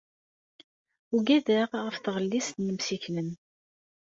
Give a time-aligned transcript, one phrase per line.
[1.15, 3.29] Uggadeɣ ɣef tɣellist n yimsiklen.